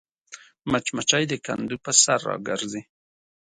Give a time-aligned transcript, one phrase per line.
[0.71, 2.81] مچمچۍ د کندو پر سر راګرځي